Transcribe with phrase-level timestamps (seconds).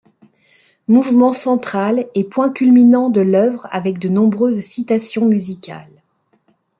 [0.87, 6.01] Mouvement central et point culminant de l'œuvre avec de nombreuses citations musicales.